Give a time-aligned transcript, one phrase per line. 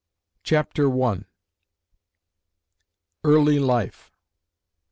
[0.43, 1.25] CHAPTER I.
[3.23, 4.09] EARLY LIFE.